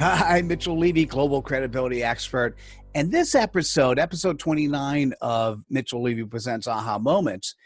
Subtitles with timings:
[0.00, 2.56] Hi, Mitchell Levy, global credibility expert.
[2.94, 7.56] And this episode, episode 29 of Mitchell Levy Presents Aha Moments,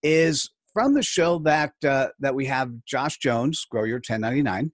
[0.00, 4.70] is from the show that uh, that we have Josh Jones, Grow Your 1099,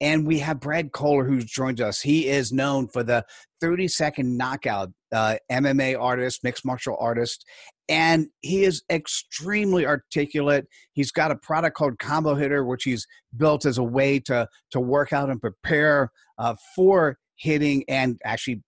[0.00, 2.00] and we have Brad Kohler who's joined us.
[2.00, 3.26] He is known for the
[3.60, 7.44] 30 second knockout uh, MMA artist, mixed martial artist,
[7.88, 10.66] and he is extremely articulate.
[10.92, 14.80] He's got a product called Combo Hitter, which he's built as a way to to
[14.80, 18.62] work out and prepare uh, for hitting and actually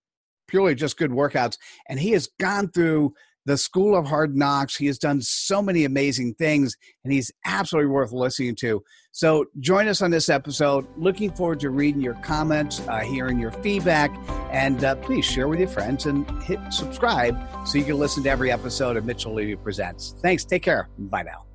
[0.47, 1.57] purely just good workouts.
[1.89, 3.13] And he has gone through
[3.47, 4.75] the School of Hard Knocks.
[4.75, 8.83] He has done so many amazing things, and he's absolutely worth listening to.
[9.13, 10.85] So join us on this episode.
[10.97, 14.11] Looking forward to reading your comments, uh, hearing your feedback,
[14.51, 18.29] and uh, please share with your friends and hit subscribe so you can listen to
[18.29, 20.13] every episode of Mitchell Levy Presents.
[20.21, 20.43] Thanks.
[20.43, 20.89] Take care.
[20.99, 21.45] Bye now.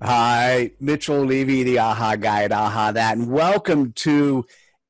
[0.00, 4.44] Hi, Mitchell Levy, the AHA guy at AHAthat, and welcome to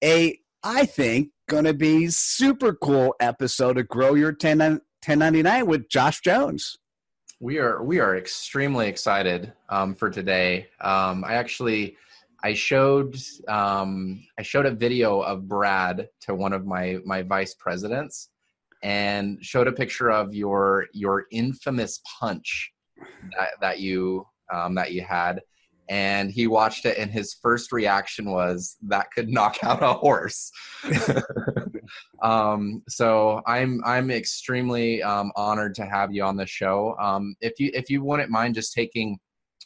[0.05, 5.89] a, I think, going to be super cool episode of Grow Your 10 1099 with
[5.89, 6.79] Josh Jones.
[7.41, 10.69] We are we are extremely excited um, for today.
[10.81, 11.97] Um, I actually
[12.43, 13.17] I showed
[13.49, 18.31] um, I showed a video of Brad to one of my my vice presidents
[18.83, 22.73] and showed a picture of your your infamous punch
[23.39, 25.41] that, that you um, that you had
[25.89, 30.51] and he watched it and his first reaction was that could knock out a horse
[32.23, 36.97] um, so i'm i'm extremely um, honored to have you on the show.
[37.01, 39.19] Um, if you if you wouldn't mind just taking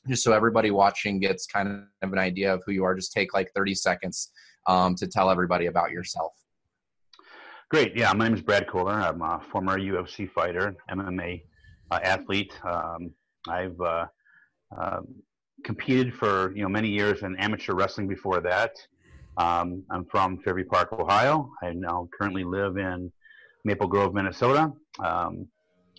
[0.08, 3.34] just so everybody watching gets kind of an idea of who you are just take
[3.34, 4.30] like 30 seconds
[4.66, 6.32] um, to tell everybody about yourself.
[7.70, 7.96] Great.
[7.96, 8.94] Yeah my name is brad kohler.
[8.94, 11.42] I'm a former ufc fighter mma
[11.90, 12.52] uh, athlete.
[12.64, 13.12] Um,
[13.48, 14.06] i've uh,
[14.76, 15.00] uh,
[15.64, 18.76] competed for you know many years in amateur wrestling before that.
[19.36, 21.50] Um, I'm from Fairview Park, Ohio.
[21.62, 23.10] I now currently live in
[23.64, 24.72] Maple Grove, Minnesota.
[25.02, 25.46] Um,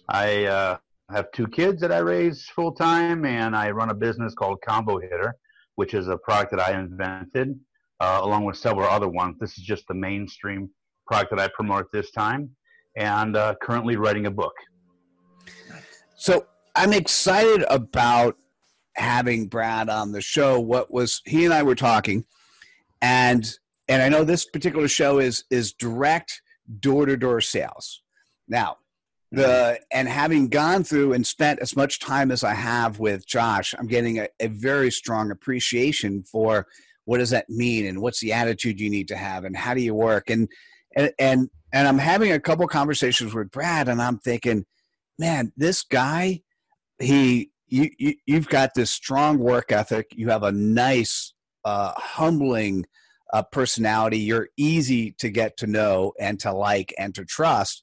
[0.10, 0.78] I uh,
[1.12, 5.00] have two kids that I raise full time, and I run a business called Combo
[5.00, 5.36] Hitter,
[5.76, 7.60] which is a product that I invented
[8.02, 9.38] uh, along with several other ones.
[9.40, 10.70] This is just the mainstream
[11.06, 12.50] product that I promote this time,
[12.98, 14.54] and uh, currently writing a book.
[16.18, 18.38] So I'm excited about
[18.96, 20.60] having Brad on the show.
[20.60, 22.26] What was he and I were talking,
[23.02, 23.50] and
[23.88, 26.42] and I know this particular show is is direct
[26.80, 28.02] door to door sales.
[28.48, 28.78] Now,
[29.32, 33.74] the and having gone through and spent as much time as I have with Josh,
[33.78, 36.68] I'm getting a, a very strong appreciation for
[37.06, 39.82] what does that mean and what's the attitude you need to have and how do
[39.82, 40.48] you work and
[40.96, 44.66] and and, and I'm having a couple conversations with Brad and I'm thinking,
[45.18, 46.42] man, this guy,
[47.00, 50.08] he you, you you've got this strong work ethic.
[50.12, 51.34] You have a nice,
[51.66, 52.86] uh, humbling
[53.34, 54.20] uh, personality.
[54.20, 57.82] You're easy to get to know and to like and to trust.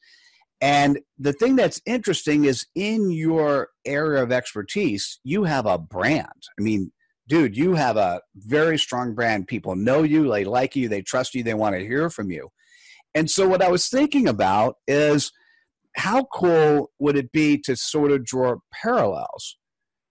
[0.61, 6.43] And the thing that's interesting is in your area of expertise, you have a brand.
[6.59, 6.93] I mean,
[7.29, 9.47] dude, you have a very strong brand.
[9.47, 12.49] People know you, they like you, they trust you, they want to hear from you.
[13.15, 15.33] And so, what I was thinking about is
[15.97, 19.57] how cool would it be to sort of draw parallels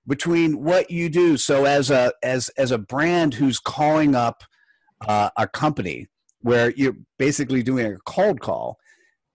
[0.07, 1.37] between what you do.
[1.37, 4.43] So as a as as a brand who's calling up
[5.07, 6.07] uh, a company
[6.41, 8.77] where you're basically doing a cold call.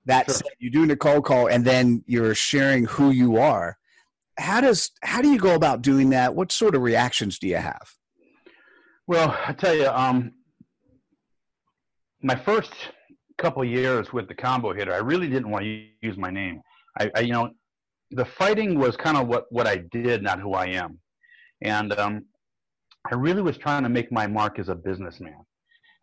[0.07, 0.41] That sure.
[0.59, 3.77] you're doing a cold call and then you're sharing who you are.
[4.39, 6.35] How does how do you go about doing that?
[6.35, 7.89] What sort of reactions do you have?
[9.07, 10.33] Well, I tell you, um,
[12.23, 12.73] my first
[13.39, 16.63] couple years with the combo hitter, I really didn't want to use my name.
[16.99, 17.51] I, I you know,
[18.13, 20.99] the fighting was kind of what, what I did, not who I am.
[21.63, 22.25] And um,
[23.11, 25.45] I really was trying to make my mark as a businessman.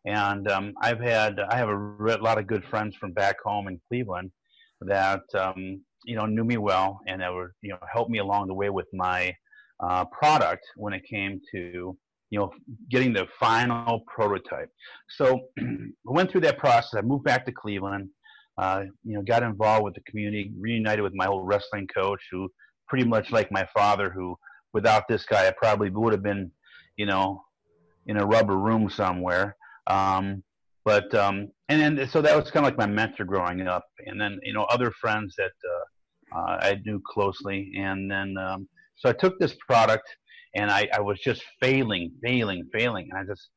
[0.06, 3.80] And um, I've had, I have a lot of good friends from back home in
[3.88, 4.32] Cleveland
[4.82, 8.48] that, um, you know, knew me well and that were, you know, helped me along
[8.48, 9.34] the way with my
[9.82, 11.98] uh, product when it came to,
[12.32, 12.52] you know,
[12.90, 14.70] getting the final prototype.
[15.10, 15.64] So I
[16.06, 16.96] went through that process.
[16.98, 18.10] I moved back to Cleveland
[18.60, 22.50] uh, you know, got involved with the community, reunited with my old wrestling coach, who
[22.88, 24.36] pretty much like my father, who
[24.74, 26.52] without this guy, I probably would have been,
[26.98, 27.42] you know,
[28.08, 29.56] in a rubber room somewhere.
[29.88, 30.44] Um,
[30.84, 34.20] but um, and then so that was kind of like my mentor growing up, and
[34.20, 38.68] then you know other friends that uh, uh, I knew closely, and then um,
[38.98, 40.08] so I took this product,
[40.56, 43.50] and I, I was just failing, failing, failing, and I just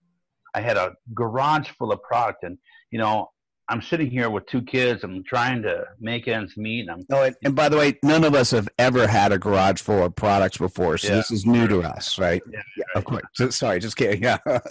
[0.55, 2.59] I had a garage full of product, and
[2.91, 3.31] you know
[3.69, 5.05] I'm sitting here with two kids.
[5.05, 6.81] I'm trying to make ends meet.
[6.81, 9.39] And I'm, oh, and, and, by the way, none of us have ever had a
[9.39, 11.15] garage full of products before, so yeah.
[11.15, 12.43] this is new to us, right?
[12.53, 13.23] Yeah, yeah of course.
[13.35, 14.23] So, sorry, just kidding.
[14.23, 14.39] Yeah.
[14.47, 14.63] well,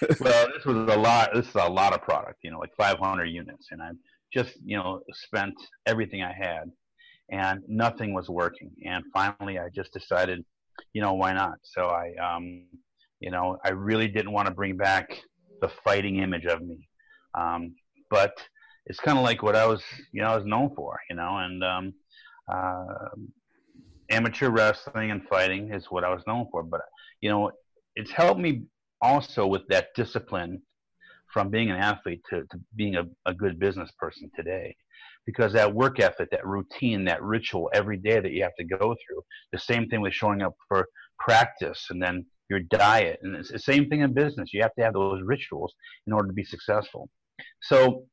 [0.00, 1.30] this was a lot.
[1.34, 2.38] This is a lot of product.
[2.42, 3.90] You know, like 500 units, and I
[4.32, 5.54] just you know spent
[5.84, 6.70] everything I had,
[7.30, 8.70] and nothing was working.
[8.84, 10.44] And finally, I just decided,
[10.92, 11.58] you know, why not?
[11.62, 12.66] So I, um,
[13.20, 15.18] you know, I really didn't want to bring back
[15.60, 16.88] the fighting image of me.
[17.34, 17.74] Um,
[18.10, 18.32] but
[18.86, 19.82] it's kind of like what I was,
[20.12, 21.94] you know, I was known for, you know, and um,
[22.52, 23.08] uh,
[24.10, 26.62] amateur wrestling and fighting is what I was known for.
[26.62, 26.82] But
[27.20, 27.50] you know,
[27.94, 28.62] it's helped me
[29.00, 30.62] also with that discipline
[31.32, 34.74] from being an athlete to, to being a, a good business person today
[35.26, 38.78] because that work ethic, that routine, that ritual every day that you have to go
[38.78, 39.22] through.
[39.52, 40.86] The same thing with showing up for
[41.18, 43.18] practice and then your diet.
[43.22, 44.52] And it's the same thing in business.
[44.52, 45.74] You have to have those rituals
[46.06, 47.10] in order to be successful.
[47.68, 48.04] So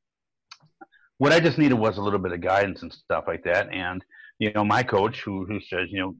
[1.17, 3.71] what I just needed was a little bit of guidance and stuff like that.
[3.71, 4.03] And
[4.39, 6.15] you know, my coach who who says, you know,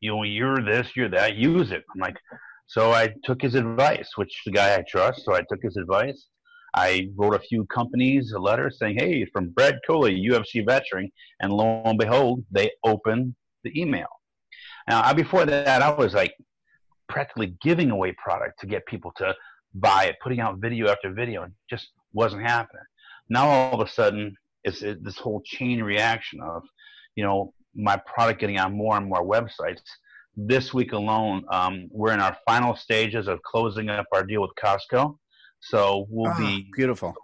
[0.00, 1.84] you know, you're this, you're that, use it.
[1.94, 2.16] I'm like,
[2.66, 5.24] so I took his advice, which the guy I trust.
[5.24, 6.26] So I took his advice.
[6.74, 11.10] I wrote a few companies a letter saying, "Hey, from Brad Kohler, UFC veteran,"
[11.40, 14.08] and lo and behold, they opened the email.
[14.88, 16.34] Now, before that, I was like
[17.08, 19.34] practically giving away product to get people to
[19.74, 22.88] buy it, putting out video after video, and just wasn't happening.
[23.28, 24.24] Now all of a sudden,
[24.64, 26.62] it's it, this whole chain reaction of,
[27.14, 29.82] you know, my product getting on more and more websites.
[30.36, 34.50] This week alone, um, we're in our final stages of closing up our deal with
[34.62, 35.16] Costco.
[35.60, 37.14] So we'll oh, be beautiful.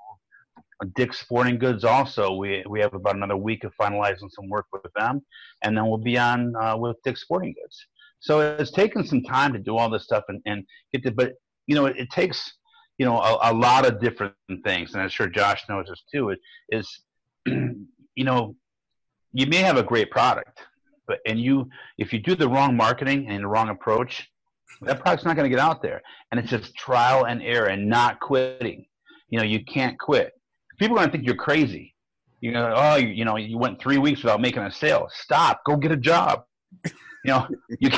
[0.96, 2.34] Dick's Sporting Goods also.
[2.42, 5.14] We we have about another week of finalizing some work with them,
[5.62, 7.76] and then we'll be on uh, with Dick's Sporting Goods.
[8.20, 11.32] So it's taken some time to do all this stuff and, and get the, but
[11.66, 12.38] you know, it, it takes
[12.98, 14.34] you know a, a, lot of different
[14.64, 16.36] things, and I'm sure Josh knows this too.
[16.68, 17.00] Is
[17.46, 17.86] you
[18.16, 18.56] know
[19.32, 20.60] you may have a great product,
[21.06, 21.68] but and you
[21.98, 24.30] if you do the wrong marketing and the wrong approach,
[24.82, 27.88] that product's not going to get out there, and it's just trial and error and
[27.88, 28.86] not quitting.
[29.28, 30.32] You know, you can't quit.
[30.78, 31.94] People are going to think you're crazy.
[32.40, 35.08] You know, oh, you, you know, you went three weeks without making a sale.
[35.10, 35.62] Stop.
[35.64, 36.44] Go get a job.
[36.84, 36.92] You
[37.26, 37.48] know,
[37.80, 37.90] you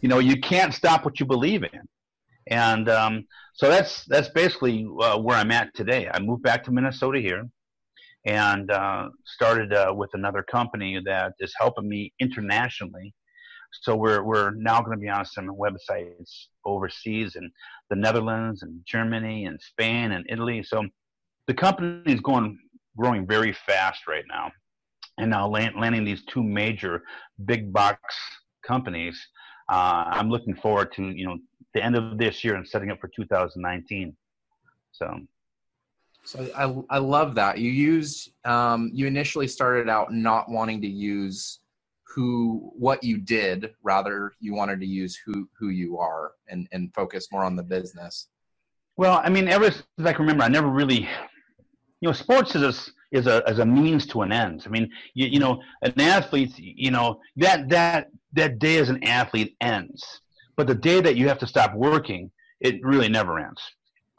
[0.00, 1.88] you know you can't stop what you believe in
[2.50, 6.08] and um, so that's that's basically uh, where I'm at today.
[6.12, 7.44] I moved back to Minnesota here,
[8.24, 13.14] and uh, started uh, with another company that is helping me internationally.
[13.72, 17.50] So we're we're now going to be on some websites overseas in
[17.90, 20.62] the Netherlands and Germany and Spain and Italy.
[20.62, 20.84] So
[21.46, 22.58] the company is going
[22.96, 24.50] growing very fast right now,
[25.18, 27.02] and now land, landing these two major
[27.44, 28.00] big box
[28.66, 29.18] companies.
[29.70, 31.38] Uh, I'm looking forward to you know
[31.78, 34.16] the end of this year and setting up for 2019.
[34.92, 35.20] So.
[36.24, 37.58] So I, I love that.
[37.58, 41.60] You used um, you initially started out not wanting to use
[42.04, 43.72] who what you did.
[43.82, 47.62] Rather you wanted to use who who you are and and focus more on the
[47.62, 48.26] business.
[48.96, 51.08] Well i mean ever since i can remember i never really
[52.00, 54.64] you know sports is a is a as a means to an end.
[54.66, 59.02] I mean you, you know an athlete you know that that that day as an
[59.04, 60.20] athlete ends
[60.58, 63.62] but the day that you have to stop working, it really never ends.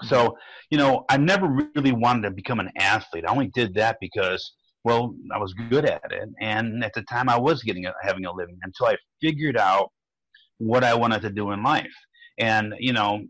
[0.04, 0.38] So,
[0.72, 3.26] you know, I never really wanted to become an athlete.
[3.28, 4.54] I only did that because,
[4.86, 8.26] well, I was good at it, and at the time I was getting a, having
[8.26, 9.92] a living until I figured out
[10.60, 11.92] what I wanted to do in life.
[12.40, 13.26] And you know,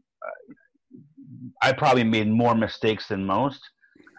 [1.64, 3.62] I probably made more mistakes than most,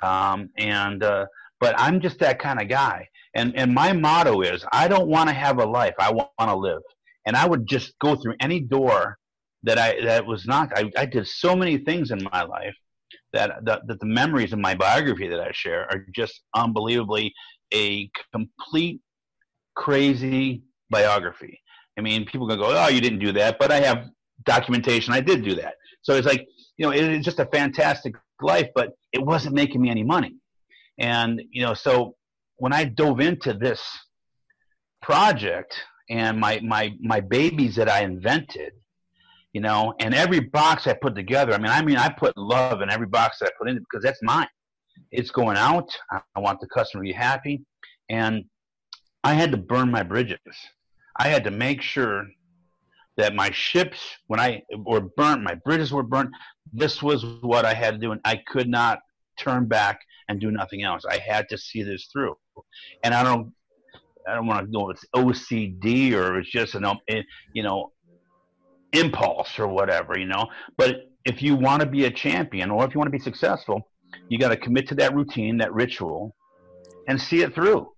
[0.02, 1.26] um, and uh,
[1.60, 3.06] but I'm just that kind of guy.
[3.36, 5.94] And and my motto is, I don't want to have a life.
[6.00, 6.82] I want to live
[7.26, 9.18] and I would just go through any door
[9.62, 10.76] that I that was not.
[10.76, 12.74] I, I did so many things in my life
[13.32, 17.32] that, that that the memories of my biography that I share are just unbelievably
[17.72, 19.00] a complete
[19.76, 21.60] crazy biography.
[21.98, 24.08] I mean, people can go, "Oh, you didn't do that," but I have
[24.44, 25.12] documentation.
[25.12, 25.74] I did do that.
[26.02, 26.46] So it's like
[26.76, 30.36] you know, it's just a fantastic life, but it wasn't making me any money.
[30.98, 32.16] And you know, so
[32.56, 33.82] when I dove into this
[35.02, 35.74] project,
[36.10, 38.72] and my my my babies that I invented,
[39.52, 41.52] you know, and every box I put together.
[41.54, 44.02] I mean, I mean, I put love in every box that I put in because
[44.02, 44.48] that's mine.
[45.12, 45.88] It's going out.
[46.10, 47.62] I want the customer to be happy,
[48.08, 48.44] and
[49.24, 50.38] I had to burn my bridges.
[51.16, 52.26] I had to make sure
[53.16, 56.30] that my ships when I were burnt, my bridges were burnt.
[56.72, 59.00] This was what I had to do, and I could not
[59.38, 61.04] turn back and do nothing else.
[61.08, 62.36] I had to see this through,
[63.04, 63.52] and I don't.
[64.28, 67.22] I don't want to know if it's OCD or it's just an, eh,
[67.54, 67.92] you know,
[68.92, 70.48] impulse or whatever, you know.
[70.76, 73.88] But if you want to be a champion or if you want to be successful,
[74.28, 76.34] you got to commit to that routine, that ritual,
[77.08, 77.88] and see it through,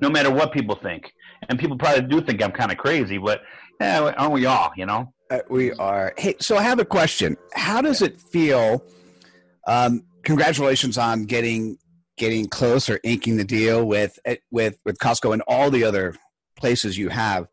[0.00, 1.12] no matter what people think.
[1.48, 3.40] And people probably do think I'm kind of crazy, but
[3.80, 4.72] yeah, aren't we all?
[4.76, 5.12] You know.
[5.30, 6.14] Uh, we are.
[6.16, 7.36] Hey, so I have a question.
[7.54, 8.84] How does it feel?
[9.66, 11.78] Um, congratulations on getting
[12.16, 16.14] getting close or inking the deal with eh, with with Costco and all the other
[16.56, 17.46] places you have.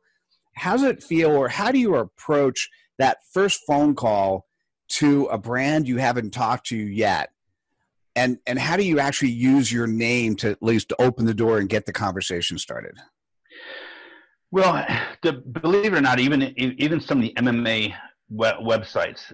[0.56, 4.46] How does it feel, or how do you approach that first phone call
[4.90, 7.32] to a brand you haven't talked to yet?
[8.16, 11.58] And and how do you actually use your name to at least open the door
[11.58, 12.96] and get the conversation started?
[14.52, 14.86] Well,
[15.52, 17.96] believe it or not, even even some of the MMA
[18.32, 19.34] websites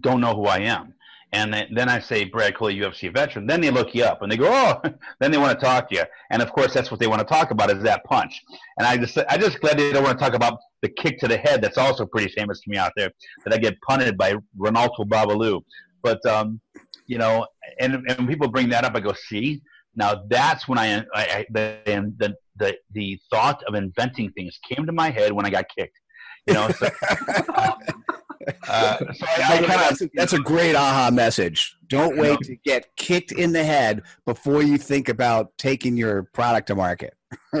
[0.00, 0.94] don't know who I am.
[1.32, 3.46] And then I say, Brad Kohler, UFC veteran.
[3.46, 5.96] Then they look you up and they go, oh, then they want to talk to
[5.96, 6.02] you.
[6.30, 8.42] And of course, that's what they want to talk about is that punch.
[8.78, 11.28] And I just, I just glad they don't want to talk about the kick to
[11.28, 11.60] the head.
[11.60, 13.10] That's also pretty famous to me out there
[13.44, 15.62] that I get punted by Renato Babalu.
[16.02, 16.60] But, um,
[17.06, 17.46] you know,
[17.78, 19.60] and, and when people bring that up, I go, see,
[19.96, 24.86] now that's when I, I, I the, the, the, the thought of inventing things came
[24.86, 25.98] to my head when I got kicked.
[26.46, 26.88] You know, so,
[28.68, 31.76] uh, so I, I kinda, that's, a great aha message.
[31.88, 36.68] Don't wait to get kicked in the head before you think about taking your product
[36.68, 37.14] to market.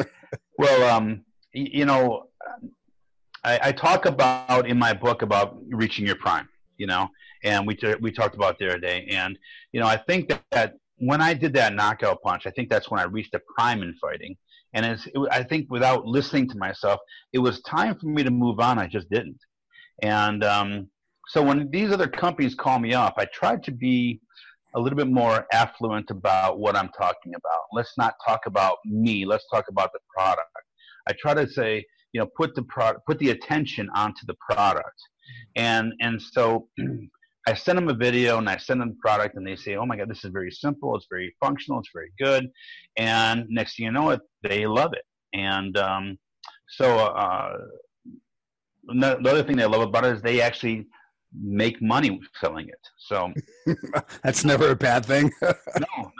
[0.58, 2.28] well, um, you know,
[3.44, 6.48] I, I, talk about in my book about reaching your prime.
[6.76, 7.08] You know,
[7.42, 9.36] and we we talked about the other day, and
[9.72, 12.90] you know, I think that, that when I did that knockout punch, I think that's
[12.90, 14.36] when I reached a prime in fighting.
[14.74, 17.00] And it's, it, I think without listening to myself,
[17.32, 18.78] it was time for me to move on.
[18.78, 19.38] I just didn't.
[20.02, 20.88] And um,
[21.28, 24.20] so when these other companies call me up, I try to be
[24.74, 27.62] a little bit more affluent about what I'm talking about.
[27.72, 29.24] Let's not talk about me.
[29.24, 30.48] Let's talk about the product.
[31.08, 35.00] I try to say, you know, put the product, put the attention onto the product.
[35.56, 36.68] And and so
[37.46, 39.86] I send them a video and I send them the product and they say, oh
[39.86, 40.94] my God, this is very simple.
[40.96, 41.80] It's very functional.
[41.80, 42.46] It's very good.
[42.98, 45.04] And next thing you know it, they love it.
[45.32, 46.18] And um,
[46.68, 47.56] so uh,
[48.88, 50.86] the other thing they love about it is they actually
[51.34, 52.80] make money selling it.
[52.98, 53.32] So
[54.22, 55.30] that's never a bad thing.
[55.42, 55.52] no,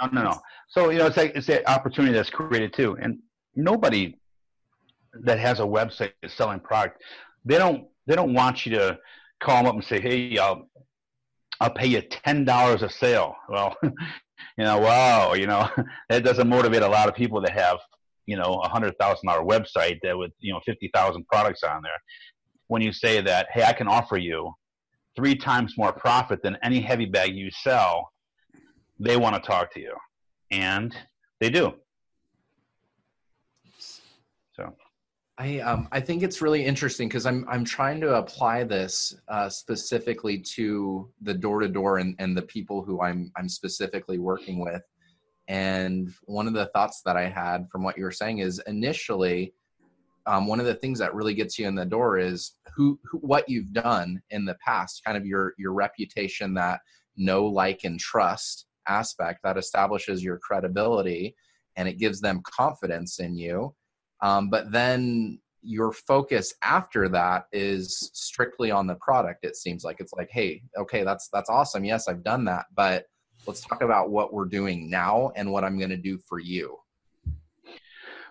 [0.01, 0.41] no, no, no.
[0.69, 3.19] So you know, it's like it's the opportunity that's created too, and
[3.57, 4.17] nobody
[5.25, 7.03] that has a website is selling product.
[7.45, 7.87] They don't.
[8.07, 8.99] They don't want you to
[9.41, 10.69] call them up and say, "Hey, I'll,
[11.61, 13.75] I'll pay you ten dollars a sale." Well,
[14.57, 15.69] you know, wow, you know,
[16.09, 17.79] that doesn't motivate a lot of people to have
[18.27, 21.83] you know a hundred thousand dollar website that with you know fifty thousand products on
[21.83, 21.93] there
[22.69, 24.53] when you say that, hey, I can offer you
[25.17, 28.13] three times more profit than any heavy bag you sell,
[29.01, 29.95] they want to talk to you.
[30.51, 30.95] And
[31.41, 31.75] they do.
[34.53, 34.75] So
[35.39, 39.49] I um I think it's really interesting because I'm I'm trying to apply this uh,
[39.49, 44.59] specifically to the door to door and and the people who I'm I'm specifically working
[44.59, 44.83] with.
[45.47, 49.55] And one of the thoughts that I had from what you were saying is initially
[50.29, 53.17] um, one of the things that really gets you in the door is who, who,
[53.19, 56.81] what you've done in the past kind of your your reputation that
[57.17, 61.35] know like and trust aspect that establishes your credibility
[61.77, 63.75] and it gives them confidence in you.
[64.21, 69.97] Um, but then your focus after that is strictly on the product it seems like.
[69.99, 71.85] It's like hey okay that's that's awesome.
[71.85, 73.07] Yes i've done that but
[73.47, 76.77] let's talk about what we're doing now and what i'm going to do for you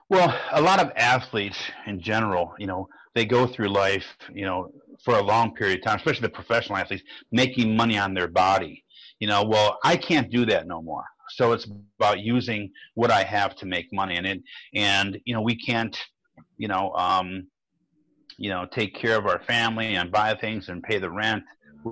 [0.10, 4.72] well, a lot of athletes in general, you know, they go through life, you know,
[5.04, 8.84] for a long period of time, especially the professional athletes, making money on their body.
[9.20, 11.04] You know, well, I can't do that no more.
[11.30, 11.68] So it's
[12.00, 14.42] about using what I have to make money, and it,
[14.74, 15.98] and you know, we can't,
[16.58, 17.48] you know, um,
[18.38, 21.44] you know, take care of our family and buy things and pay the rent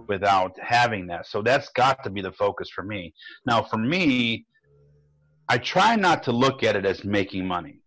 [0.07, 1.27] without having that.
[1.27, 3.13] So that's got to be the focus for me.
[3.45, 4.45] Now, for me,
[5.49, 7.81] I try not to look at it as making money.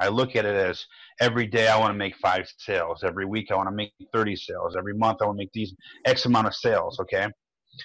[0.00, 0.84] I look at it as
[1.20, 3.02] every day I want to make five sales.
[3.04, 4.76] Every week I want to make 30 sales.
[4.76, 5.74] Every month I want to make these
[6.04, 6.98] X amount of sales.
[7.00, 7.26] Okay.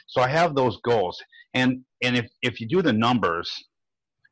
[0.08, 1.22] So I have those goals.
[1.53, 3.51] And, and if, if you do the numbers,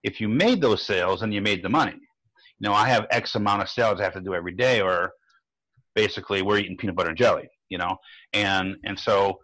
[0.03, 3.35] if you made those sales and you made the money, you know, I have X
[3.35, 5.11] amount of sales I have to do every day or
[5.95, 7.97] basically we're eating peanut butter and jelly, you know?
[8.33, 9.39] And, and so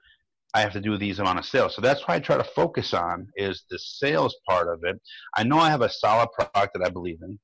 [0.54, 1.76] I have to do these amount of sales.
[1.76, 5.00] So that's why I try to focus on is the sales part of it.
[5.36, 7.38] I know I have a solid product that I believe in.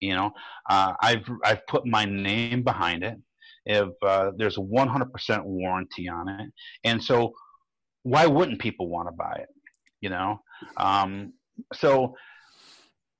[0.00, 0.30] You know,
[0.68, 3.16] uh, I've I've put my name behind it,
[3.64, 6.50] if uh, there's a 100% warranty on it.
[6.84, 7.32] And so,
[8.02, 9.48] why wouldn't people want to buy it?
[10.00, 10.40] You know,
[10.76, 11.32] um,
[11.72, 12.14] so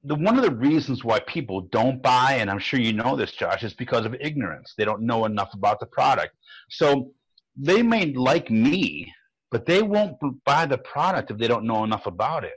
[0.04, 3.32] the one of the reasons why people don't buy, and I'm sure you know this,
[3.32, 4.74] Josh, is because of ignorance.
[4.78, 6.34] They don't know enough about the product.
[6.70, 7.12] So
[7.56, 9.12] they may like me,
[9.50, 12.54] but they won't buy the product if they don't know enough about it.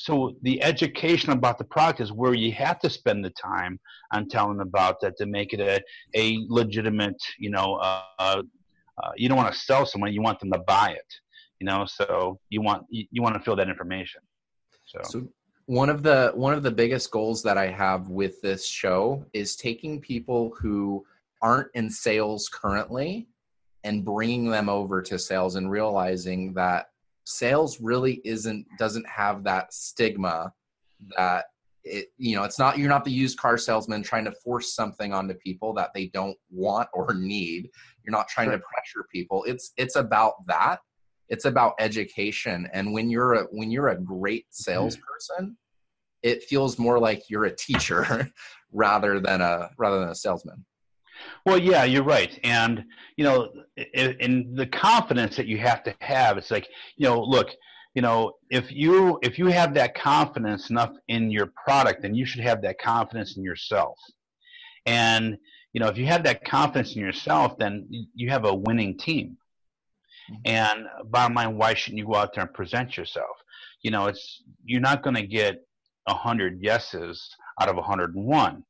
[0.00, 3.78] So the education about the product is where you have to spend the time
[4.14, 5.78] on telling about that to make it a,
[6.14, 8.42] a legitimate, you know, uh, uh,
[9.16, 11.14] you don't want to sell someone, you want them to buy it,
[11.58, 14.22] you know, so you want, you, you want to fill that information.
[14.86, 15.00] So.
[15.02, 15.28] so
[15.66, 19.54] one of the one of the biggest goals that I have with this show is
[19.54, 21.04] taking people who
[21.42, 23.28] aren't in sales currently
[23.84, 26.86] and bringing them over to sales and realizing that
[27.24, 30.52] sales really isn't doesn't have that stigma
[31.16, 31.46] that
[31.84, 35.12] it you know it's not you're not the used car salesman trying to force something
[35.12, 37.70] onto people that they don't want or need.
[38.04, 38.58] You're not trying sure.
[38.58, 39.44] to pressure people.
[39.44, 40.80] It's it's about that.
[41.28, 42.68] It's about education.
[42.72, 44.72] And when you're a when you're a great mm-hmm.
[44.72, 45.56] salesperson
[46.22, 48.30] it feels more like you're a teacher
[48.72, 50.64] rather than a rather than a salesman
[51.46, 52.84] well yeah you're right and
[53.16, 53.50] you know
[53.94, 57.50] in, the confidence that you have to have it's like you know look
[57.94, 62.24] you know if you if you have that confidence enough in your product then you
[62.24, 63.98] should have that confidence in yourself
[64.86, 65.36] and
[65.72, 69.36] you know if you have that confidence in yourself then you have a winning team
[70.30, 70.40] mm-hmm.
[70.44, 73.36] and bottom line, why shouldn't you go out there and present yourself?
[73.82, 75.64] You know, it's you're not going to get
[76.06, 78.64] a hundred yeses out of a hundred and one.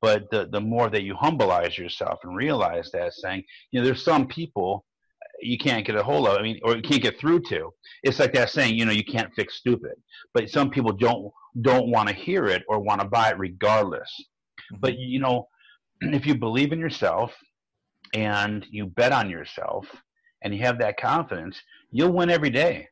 [0.00, 4.04] But the the more that you humbleize yourself and realize that, saying, you know, there's
[4.04, 4.84] some people
[5.40, 6.38] you can't get a hold of.
[6.38, 7.70] I mean, or you can't get through to.
[8.02, 9.94] It's like that saying, you know, you can't fix stupid.
[10.34, 14.10] But some people don't don't want to hear it or want to buy it regardless.
[14.72, 14.80] Mm-hmm.
[14.80, 15.48] But you know,
[16.00, 17.32] if you believe in yourself
[18.14, 19.86] and you bet on yourself
[20.42, 22.88] and you have that confidence, you'll win every day.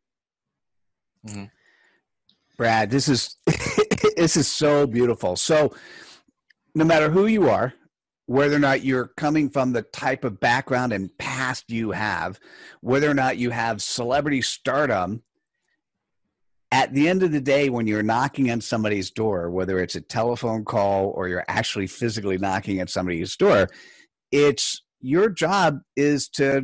[1.27, 1.45] Mm-hmm.
[2.57, 3.37] Brad, this is
[4.17, 5.37] this is so beautiful.
[5.37, 5.75] So,
[6.77, 7.73] no matter who you are,
[8.27, 12.39] whether or not you're coming from the type of background and past you have,
[12.83, 15.23] whether or not you have celebrity stardom,
[16.71, 20.03] at the end of the day, when you're knocking on somebody's door, whether it's a
[20.03, 23.71] telephone call or you're actually physically knocking at somebody's door,
[24.31, 26.63] it's your job is to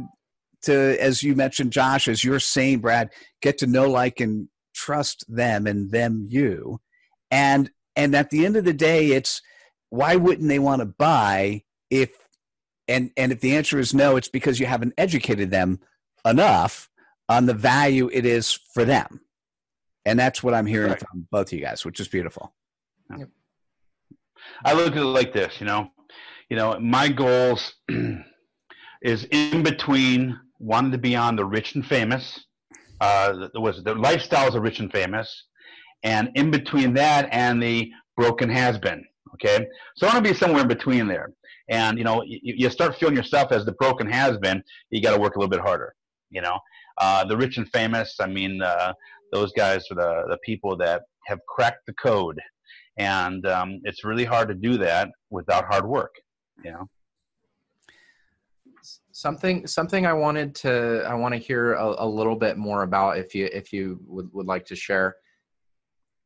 [0.64, 3.08] to, as you mentioned, Josh, as you're saying, Brad,
[3.40, 6.80] get to know, like, and trust them and them you.
[7.30, 9.40] And and at the end of the day, it's
[9.92, 12.16] why wouldn't they want to buy if
[12.88, 15.80] and and if the answer is no, it's because you haven't educated them
[16.24, 16.88] enough
[17.28, 19.20] on the value it is for them.
[20.06, 20.98] And that's what I'm hearing right.
[20.98, 22.54] from both of you guys, which is beautiful.
[24.64, 25.90] I look at it like this, you know,
[26.48, 27.74] you know, my goals
[29.02, 32.46] is in between wanted to be on the rich and famous.
[32.98, 35.44] Uh, was the lifestyles of rich and famous,
[36.02, 39.04] and in between that and the broken has been.
[39.34, 39.66] Okay,
[39.96, 41.32] so I want to be somewhere in between there.
[41.68, 44.62] And you know, you, you start feeling yourself as the broken has been.
[44.90, 45.94] You got to work a little bit harder.
[46.30, 46.58] You know,
[46.98, 48.16] uh, the rich and famous.
[48.20, 48.92] I mean, uh,
[49.32, 52.38] those guys are the the people that have cracked the code,
[52.98, 56.14] and um, it's really hard to do that without hard work.
[56.64, 56.88] You know
[59.12, 63.18] something something i wanted to i want to hear a, a, little bit more about
[63.18, 65.14] if you if you would, would like to share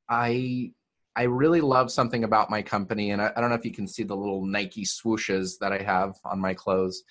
[0.08, 0.70] i
[1.16, 3.88] i really love something about my company and I, I don't know if you can
[3.88, 7.02] see the little nike swooshes that i have on my clothes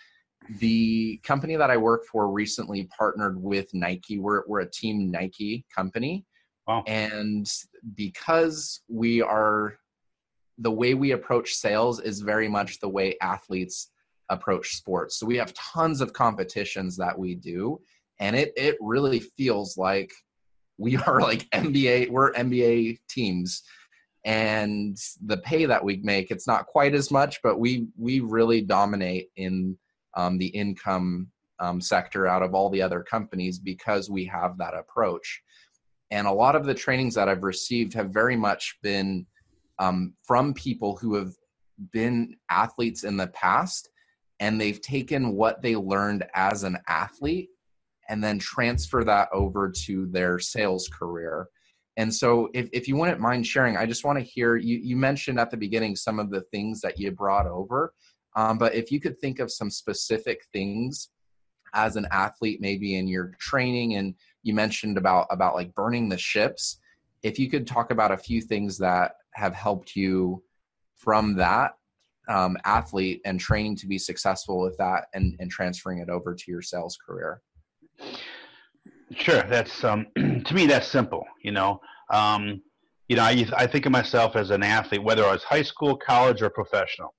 [0.59, 5.65] the company that i work for recently partnered with nike we're, we're a team nike
[5.75, 6.25] company
[6.67, 6.83] wow.
[6.87, 7.51] and
[7.95, 9.77] because we are
[10.59, 13.89] the way we approach sales is very much the way athletes
[14.29, 15.17] approach sports.
[15.17, 17.79] So we have tons of competitions that we do,
[18.19, 20.11] and it it really feels like
[20.77, 22.09] we are like NBA.
[22.09, 23.63] We're NBA teams,
[24.25, 28.61] and the pay that we make it's not quite as much, but we we really
[28.61, 29.77] dominate in
[30.15, 31.27] um, the income
[31.59, 35.41] um, sector out of all the other companies because we have that approach.
[36.11, 39.25] And a lot of the trainings that I've received have very much been
[39.79, 41.33] um, from people who have
[41.91, 43.89] been athletes in the past
[44.39, 47.49] and they've taken what they learned as an athlete
[48.09, 51.47] and then transfer that over to their sales career.
[51.97, 54.77] And so, if, if you wouldn't mind sharing, I just want to hear you.
[54.77, 57.93] You mentioned at the beginning some of the things that you brought over,
[58.35, 61.09] um, but if you could think of some specific things
[61.73, 66.17] as an athlete, maybe in your training, and you mentioned about about like burning the
[66.17, 66.79] ships.
[67.23, 70.43] If you could talk about a few things that have helped you
[70.95, 71.75] from that
[72.27, 76.51] um, athlete and training to be successful with that and, and transferring it over to
[76.51, 77.41] your sales career?
[79.13, 81.25] Sure, that's um, to me that's simple.
[81.43, 81.79] You know,
[82.11, 82.61] um,
[83.07, 85.95] you know, I, I think of myself as an athlete, whether I was high school,
[85.97, 87.13] college, or professional.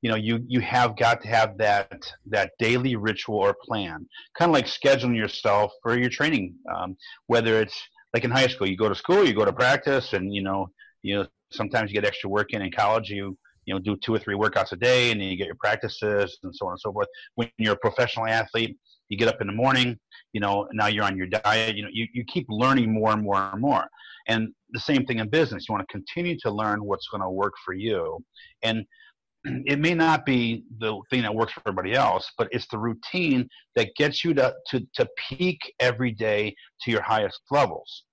[0.00, 4.06] You know, you you have got to have that that daily ritual or plan,
[4.38, 6.54] kind of like scheduling yourself for your training.
[6.72, 7.76] Um, whether it's
[8.12, 10.68] like in high school, you go to school, you go to practice, and you know,
[11.02, 12.62] you know, sometimes you get extra work in.
[12.62, 15.36] In college, you you know do two or three workouts a day, and then you
[15.36, 17.08] get your practices and so on and so forth.
[17.34, 18.76] When you're a professional athlete,
[19.08, 19.98] you get up in the morning,
[20.32, 23.22] you know, now you're on your diet, you know, you, you keep learning more and
[23.22, 23.86] more and more.
[24.28, 25.66] And the same thing in business.
[25.68, 28.18] You want to continue to learn what's going to work for you.
[28.62, 28.84] And
[29.44, 33.48] it may not be the thing that works for everybody else, but it's the routine
[33.76, 38.04] that gets you to, to, to peak every day to your highest levels.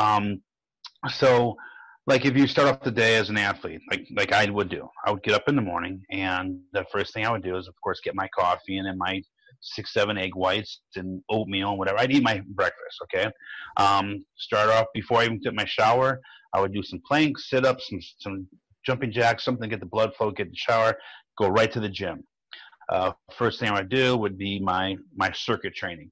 [0.00, 0.42] Um,
[1.10, 1.56] so,
[2.08, 4.88] like if you start off the day as an athlete, like like I would do,
[5.06, 7.68] I would get up in the morning, and the first thing I would do is,
[7.68, 9.22] of course, get my coffee and then my
[9.62, 11.98] six, seven egg whites and oatmeal and whatever.
[11.98, 13.30] I'd eat my breakfast, okay?
[13.78, 16.20] Um, start off before I even took my shower,
[16.52, 18.48] I would do some planks, sit ups, some, some
[18.84, 20.94] jumping jacks, something to get the blood flow, get the shower,
[21.38, 22.24] go right to the gym.
[22.90, 26.10] Uh, first thing I would do would be my, my circuit training.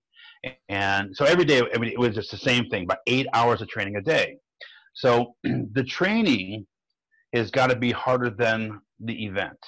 [0.68, 3.60] And so every day, I mean, it was just the same thing, about eight hours
[3.60, 4.36] of training a day.
[4.94, 6.66] So the training
[7.34, 9.58] has got to be harder than the event.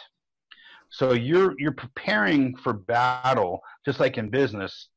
[0.92, 4.88] So you're you're preparing for battle, just like in business.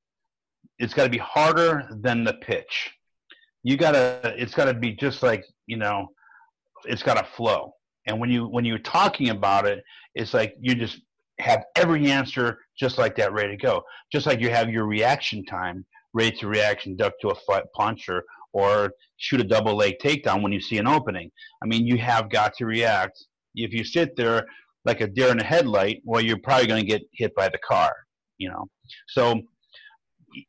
[0.77, 2.91] It's got to be harder than the pitch.
[3.63, 4.35] You gotta.
[4.37, 6.07] It's got to be just like you know.
[6.83, 7.73] It's got to flow.
[8.07, 10.99] And when you when you're talking about it, it's like you just
[11.39, 13.81] have every answer just like that ready to go.
[14.11, 18.09] Just like you have your reaction time ready to react and duck to a punch
[18.09, 21.31] or or shoot a double leg takedown when you see an opening.
[21.63, 23.17] I mean, you have got to react.
[23.55, 24.45] If you sit there
[24.85, 27.57] like a deer in a headlight, well, you're probably going to get hit by the
[27.57, 27.93] car,
[28.37, 28.67] you know.
[29.07, 29.41] So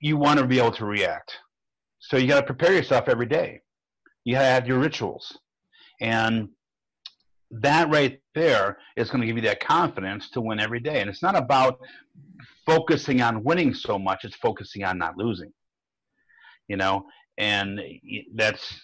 [0.00, 1.32] you want to be able to react.
[1.98, 3.60] So you got to prepare yourself every day.
[4.24, 5.36] You got to have your rituals,
[6.00, 6.48] and
[7.50, 11.00] that right there is going to give you that confidence to win every day.
[11.00, 11.78] And it's not about
[12.66, 15.52] focusing on winning so much; it's focusing on not losing.
[16.68, 17.06] You know,
[17.38, 17.80] and
[18.34, 18.80] that's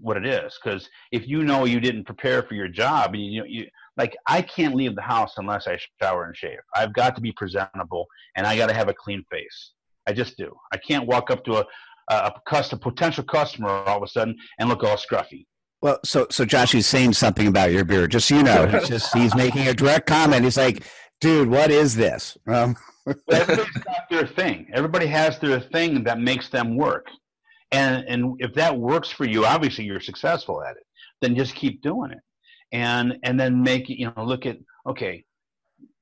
[0.00, 0.58] what it is.
[0.62, 3.66] Because if you know you didn't prepare for your job, you you
[3.96, 6.58] like I can't leave the house unless I shower and shave.
[6.74, 8.06] I've got to be presentable
[8.36, 9.72] and I got to have a clean face.
[10.06, 10.54] I just do.
[10.72, 11.66] I can't walk up to a
[12.08, 15.46] a, custom, potential customer all of a sudden and look all scruffy.
[15.82, 18.10] Well, so so Josh is saying something about your beard.
[18.10, 20.44] Just so you know, he's just he's making a direct comment.
[20.44, 20.84] He's like,
[21.20, 22.76] "Dude, what is this?" Um.
[23.30, 24.68] Everybody's got their thing.
[24.72, 27.06] Everybody has their thing that makes them work,
[27.72, 30.82] and and if that works for you, obviously you're successful at it.
[31.20, 32.18] Then just keep doing it
[32.72, 35.24] and and then make you know look at okay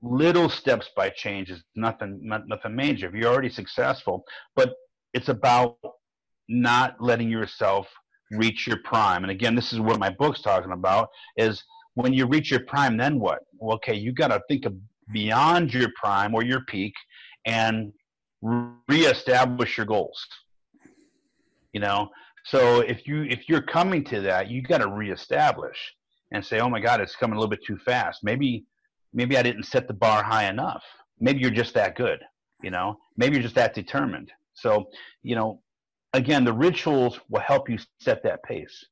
[0.02, 3.08] little steps by change is nothing not, nothing major.
[3.08, 4.24] If you're already successful
[4.54, 4.74] but
[5.12, 5.78] it's about
[6.48, 7.88] not letting yourself
[8.30, 9.22] reach your prime.
[9.24, 11.62] And again this is what my book's talking about is
[11.94, 13.40] when you reach your prime then what?
[13.58, 14.74] Well, okay you got to think of
[15.12, 16.94] beyond your prime or your peak
[17.44, 17.92] and
[18.88, 20.26] reestablish your goals.
[21.72, 22.08] You know?
[22.46, 25.78] So if you if you're coming to that you got to reestablish
[26.34, 28.64] and say, "Oh my God, it's coming a little bit too fast." Maybe,
[29.12, 30.82] maybe I didn't set the bar high enough.
[31.20, 32.20] Maybe you're just that good,
[32.62, 32.98] you know.
[33.16, 34.32] Maybe you're just that determined.
[34.54, 34.88] So,
[35.22, 35.62] you know,
[36.12, 38.84] again, the rituals will help you set that pace.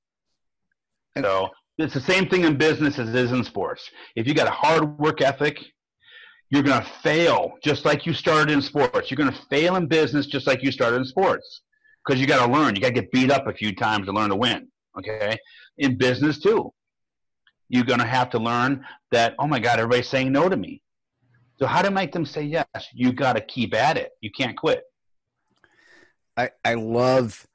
[1.19, 3.91] So it's the same thing in business as it is in sports.
[4.17, 5.59] If you got a hard work ethic,
[6.51, 9.11] you're going to fail just like you started in sports.
[9.11, 11.63] You're going to fail in business just like you started in sports
[12.05, 12.77] because you got to learn.
[12.77, 14.69] You got to get beat up a few times to learn to win.
[14.97, 15.39] Okay,
[15.79, 16.73] in business too
[17.73, 20.83] you're going to have to learn that, oh my God, everybody's saying no to me.
[21.59, 22.67] So, how to make them say yes?
[22.93, 24.11] You got to keep at it.
[24.21, 24.83] You can't quit.
[26.37, 27.47] I, I love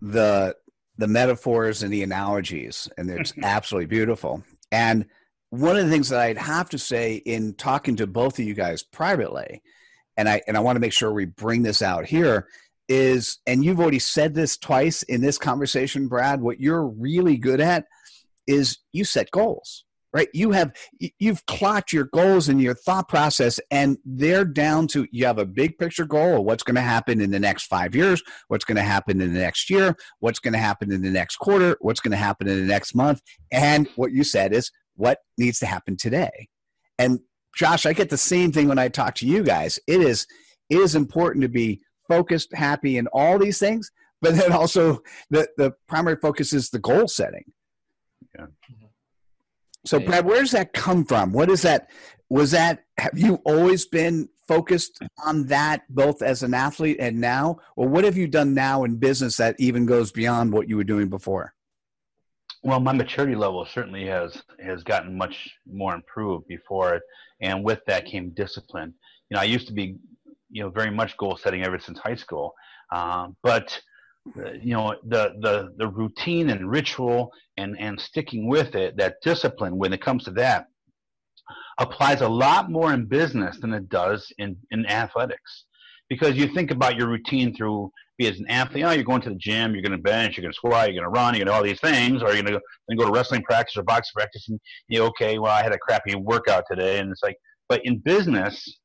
[0.00, 0.54] the
[0.98, 4.44] the metaphors and the analogies, and it's absolutely beautiful.
[4.70, 5.06] And
[5.48, 8.54] one of the things that I'd have to say in talking to both of you
[8.54, 9.62] guys privately,
[10.18, 12.48] and I and I want to make sure we bring this out here
[12.88, 16.42] is, and you've already said this twice in this conversation, Brad.
[16.42, 17.86] What you're really good at
[18.46, 20.28] is you set goals right?
[20.32, 20.74] You have
[21.18, 25.46] you've clocked your goals and your thought process and they're down to you have a
[25.46, 28.76] big picture goal of what's going to happen in the next five years what's going
[28.76, 32.00] to happen in the next year what's going to happen in the next quarter what's
[32.00, 35.66] going to happen in the next month and what you said is what needs to
[35.66, 36.48] happen today.
[36.98, 37.20] And
[37.56, 39.78] josh i get the same thing when i talk to you guys.
[39.86, 40.26] It is
[40.68, 45.00] it is important to be focused happy and all these things but then also
[45.30, 47.44] the the primary focus is the goal setting
[48.38, 48.46] yeah.
[49.84, 51.32] So, Brad, where does that come from?
[51.32, 51.90] What is that?
[52.30, 57.58] Was that, have you always been focused on that both as an athlete and now?
[57.76, 60.84] Or what have you done now in business that even goes beyond what you were
[60.84, 61.52] doing before?
[62.62, 67.02] Well, my maturity level certainly has has gotten much more improved before it,
[67.40, 68.94] and with that came discipline.
[69.28, 69.96] You know, I used to be,
[70.48, 72.54] you know, very much goal setting ever since high school,
[72.92, 73.80] um, but uh,
[74.62, 79.76] you know, the the the routine and ritual and and sticking with it, that discipline
[79.76, 80.66] when it comes to that,
[81.78, 85.64] applies a lot more in business than it does in in athletics,
[86.08, 89.30] because you think about your routine through be as an athlete, oh, you're going to
[89.30, 91.44] the gym, you're going to bench, you're going to squat, you're going to run, you're
[91.44, 93.76] going to all these things, or you're going to go, then go to wrestling practice
[93.76, 97.10] or boxing practice, and you know, okay, well, I had a crappy workout today, and
[97.10, 97.36] it's like,
[97.68, 98.78] but in business,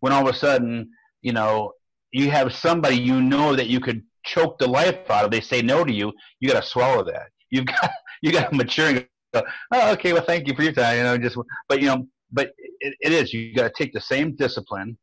[0.00, 0.90] when all of a sudden,
[1.22, 1.72] you know,
[2.12, 5.62] you have somebody you know that you could choke the life out of, they say
[5.62, 7.28] no to you, you got to swallow that.
[7.50, 7.90] You've got
[8.22, 11.02] you got to mature and go, oh, okay, well, thank you for your time, you
[11.04, 14.34] know, just, but you know, but it, it is you got to take the same
[14.36, 14.96] discipline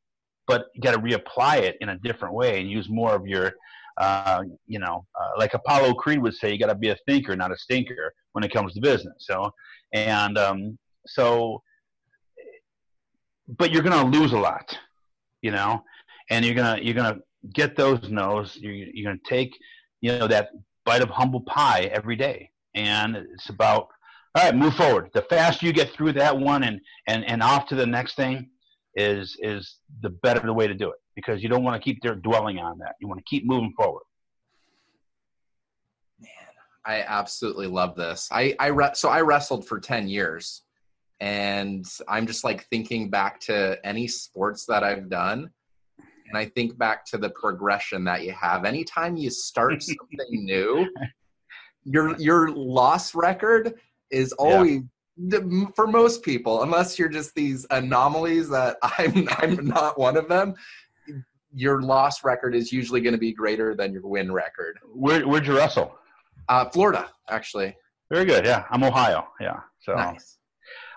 [0.47, 3.53] but you got to reapply it in a different way and use more of your
[3.97, 7.36] uh, you know uh, like apollo creed would say you got to be a thinker
[7.36, 9.51] not a stinker when it comes to business so
[9.93, 11.62] and um, so
[13.57, 14.77] but you're going to lose a lot
[15.41, 15.83] you know
[16.29, 17.21] and you're to you're to
[17.53, 19.58] get those no's you're, you're going to take
[20.01, 20.49] you know that
[20.86, 23.88] bite of humble pie every day and it's about
[24.36, 27.67] all right move forward the faster you get through that one and and and off
[27.67, 28.49] to the next thing
[28.95, 32.01] is is the better the way to do it because you don't want to keep
[32.01, 32.95] there dwelling on that.
[32.99, 34.03] You want to keep moving forward.
[36.19, 36.29] Man,
[36.86, 38.29] I absolutely love this.
[38.32, 40.63] I I re- so I wrestled for 10 years
[41.19, 45.51] and I'm just like thinking back to any sports that I've done
[46.34, 48.65] and I think back to the progression that you have.
[48.65, 50.89] Anytime you start something new,
[51.84, 53.76] your your loss record
[54.10, 54.82] is always
[55.15, 60.28] the- for most people unless you're just these anomalies that I'm I'm not one of
[60.28, 60.56] them.
[61.56, 64.80] Your loss record is usually going to be greater than your win record.
[64.91, 65.93] Where where'd you wrestle?
[66.50, 67.76] Uh, Florida, actually.
[68.12, 68.43] Very good.
[68.43, 69.28] Yeah, I'm Ohio.
[69.39, 69.60] Yeah.
[69.82, 70.39] So Nice.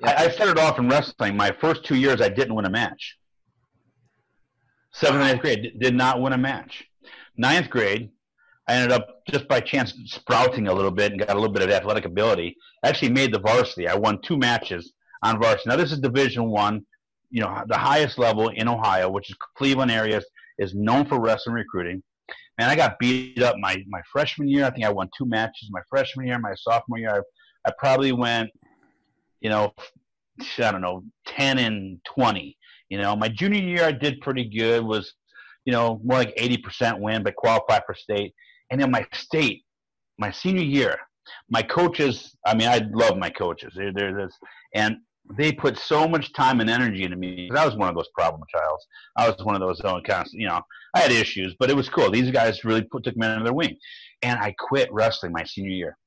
[0.02, 1.36] I, I started off in wrestling.
[1.36, 3.16] My first two years, I didn't win a match.
[4.98, 6.84] Seventh and eighth grade did not win a match.
[7.36, 8.08] Ninth grade,
[8.66, 11.62] I ended up just by chance sprouting a little bit and got a little bit
[11.62, 12.56] of athletic ability.
[12.82, 13.86] Actually made the varsity.
[13.88, 15.68] I won two matches on varsity.
[15.68, 16.86] Now this is Division One,
[17.30, 20.22] you know, the highest level in Ohio, which is Cleveland area,
[20.58, 22.02] is known for wrestling recruiting.
[22.58, 24.64] And I got beat up my my freshman year.
[24.64, 26.38] I think I won two matches my freshman year.
[26.38, 27.22] My sophomore year,
[27.66, 28.48] I, I probably went,
[29.40, 29.74] you know,
[30.58, 32.56] I don't know, ten and twenty.
[32.88, 34.84] You know, my junior year I did pretty good.
[34.84, 35.12] Was
[35.64, 38.34] you know more like eighty percent win, but qualified for state.
[38.70, 39.64] And then my state,
[40.18, 40.96] my senior year,
[41.50, 42.36] my coaches.
[42.46, 43.72] I mean, I love my coaches.
[43.76, 44.34] They're, they're this,
[44.74, 44.96] and
[45.36, 47.48] they put so much time and energy into me.
[47.48, 48.86] 'Cause I was one of those problem childs.
[49.16, 50.60] I was one of those uh, constant, you know,
[50.94, 52.12] I had issues, but it was cool.
[52.12, 53.76] These guys really put, took me under their wing.
[54.22, 55.98] And I quit wrestling my senior year.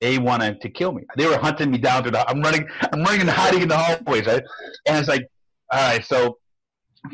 [0.00, 1.02] They wanted to kill me.
[1.16, 2.28] They were hunting me down through the.
[2.28, 2.68] I'm running.
[2.92, 4.26] I'm running and hiding in the hallways.
[4.26, 4.42] Right?
[4.86, 5.26] And it's like,
[5.72, 6.04] all right.
[6.04, 6.38] So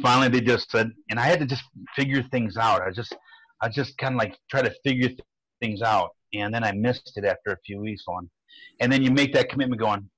[0.03, 1.65] finally, they just said, and I had to just
[1.97, 2.83] figure things out.
[2.83, 3.15] I just,
[3.61, 5.21] I just kind of like try to figure th-
[5.61, 8.29] things out, and then I missed it after a few weeks on.
[8.81, 10.09] And then you make that commitment, going,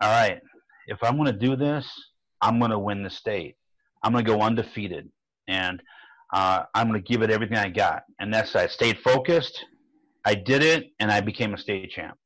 [0.00, 0.40] all right,
[0.86, 1.86] if I'm going to do this,
[2.40, 3.56] I'm going to win the state.
[4.02, 5.10] I'm going to go undefeated,
[5.48, 5.82] and
[6.32, 8.04] uh, I'm going to give it everything I got.
[8.18, 9.64] And that's I stayed focused.
[10.24, 12.16] I did it, and I became a state champ.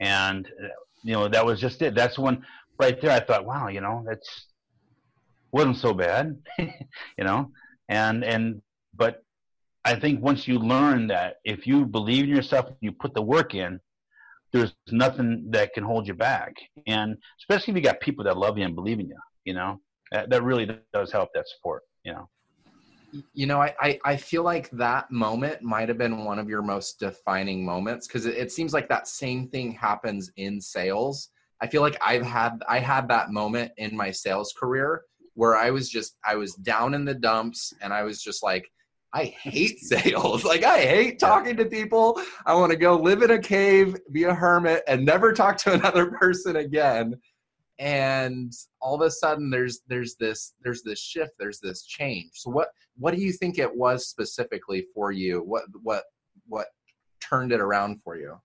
[0.00, 0.68] And uh,
[1.02, 1.94] you know that was just it.
[1.94, 2.42] That's when
[2.78, 4.46] right there I thought, wow, you know that's
[5.52, 7.50] wasn't so bad, you know.
[7.88, 8.60] And and
[8.94, 9.22] but
[9.84, 13.54] I think once you learn that if you believe in yourself, you put the work
[13.54, 13.78] in,
[14.52, 16.54] there's nothing that can hold you back.
[16.86, 19.80] And especially if you got people that love you and believe in you, you know,
[20.10, 22.28] that, that really does help that support, you know.
[23.34, 26.98] you know I, I feel like that moment might have been one of your most
[26.98, 31.30] defining moments because it, it seems like that same thing happens in sales
[31.64, 35.02] i feel like i've had i had that moment in my sales career
[35.34, 38.70] where i was just i was down in the dumps and i was just like
[39.14, 40.44] i hate sales.
[40.44, 42.20] Like i hate talking to people.
[42.44, 45.72] I want to go live in a cave be a hermit and never talk to
[45.78, 47.14] another person again.
[47.78, 52.30] And all of a sudden there's there's this there's this shift there's this change.
[52.34, 55.40] So what what do you think it was specifically for you?
[55.40, 56.04] What what
[56.46, 56.66] what
[57.20, 58.36] turned it around for you?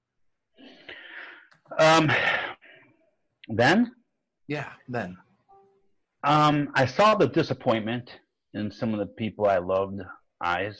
[1.77, 2.11] Um,
[3.49, 3.91] then
[4.47, 5.17] yeah then
[6.23, 8.11] um, I saw the disappointment
[8.53, 10.01] in some of the people I loved
[10.43, 10.77] eyes.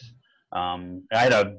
[0.52, 1.58] Um, I had a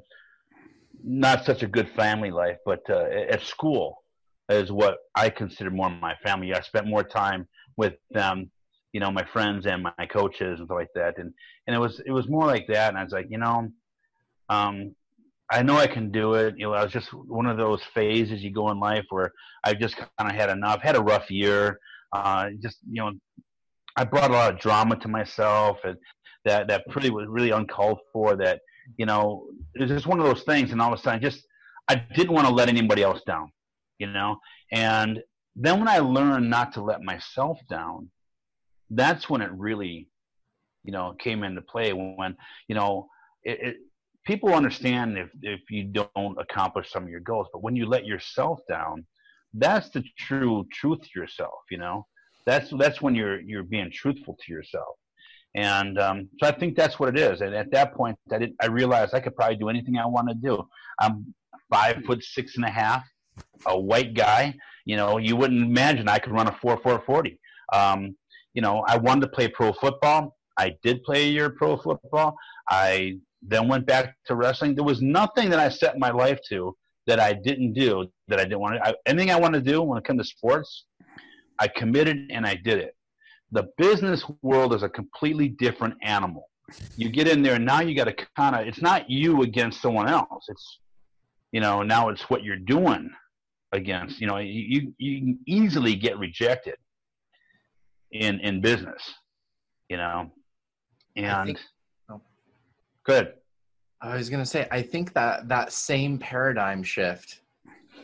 [1.03, 4.03] not such a good family life, but uh, at school,
[4.49, 6.53] is what I consider more my family.
[6.53, 7.47] I spent more time
[7.77, 8.51] with them,
[8.91, 11.17] you know, my friends and my coaches and stuff like that.
[11.17, 11.33] And
[11.65, 12.89] and it was it was more like that.
[12.89, 13.69] And I was like, you know,
[14.49, 14.95] um,
[15.51, 16.55] I know I can do it.
[16.57, 19.31] You know, I was just one of those phases you go in life where
[19.65, 20.81] I just kind of had enough.
[20.81, 21.77] Had a rough year.
[22.13, 23.11] Uh, just you know,
[23.97, 25.97] I brought a lot of drama to myself, and
[26.45, 28.37] that that pretty was really uncalled for.
[28.37, 28.61] That
[28.97, 30.71] you know, it was just one of those things.
[30.71, 31.45] And all of a sudden, just
[31.89, 33.51] I didn't want to let anybody else down.
[33.99, 34.37] You know,
[34.71, 35.19] and
[35.57, 38.09] then when I learned not to let myself down,
[38.89, 40.07] that's when it really,
[40.85, 41.91] you know, came into play.
[41.91, 42.37] When
[42.69, 43.09] you know,
[43.43, 43.75] it, it
[44.25, 48.05] people understand if if you don't accomplish some of your goals, but when you let
[48.05, 49.05] yourself down,
[49.53, 51.59] that's the true truth to yourself.
[51.69, 52.05] You know,
[52.45, 54.95] that's that's when you're you're being truthful to yourself.
[55.55, 57.41] And um, so I think that's what it is.
[57.41, 60.29] And at that point, I, did, I realized I could probably do anything I want
[60.29, 60.65] to do.
[60.99, 61.33] I'm
[61.69, 63.03] five foot six and a half,
[63.65, 64.55] a white guy.
[64.85, 67.39] You know, you wouldn't imagine I could run a four four forty.
[67.73, 68.15] Um,
[68.53, 70.37] you know, I wanted to play pro football.
[70.57, 72.35] I did play a year pro football.
[72.69, 74.75] I then went back to wrestling.
[74.75, 76.75] There was nothing that I set my life to
[77.07, 78.87] that I didn't do that I didn't want to.
[78.87, 80.85] I, anything I want to do when it comes to sports,
[81.59, 82.95] I committed and I did it.
[83.51, 86.47] The business world is a completely different animal.
[86.95, 88.67] You get in there and now you got to kind of.
[88.67, 90.45] It's not you against someone else.
[90.47, 90.79] It's
[91.51, 93.09] you know now it's what you're doing
[93.73, 94.21] against.
[94.21, 96.75] You know you you can easily get rejected
[98.11, 99.01] in in business.
[99.89, 100.31] You know,
[101.17, 101.59] and.
[103.03, 103.33] Good.
[104.01, 107.41] I was gonna say, I think that that same paradigm shift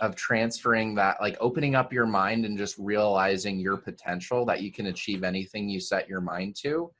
[0.02, 4.72] of transferring that, like opening up your mind and just realizing your potential that you
[4.72, 6.92] can achieve anything you set your mind to,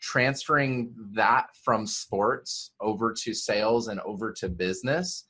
[0.00, 5.24] transferring that from sports over to sales and over to business,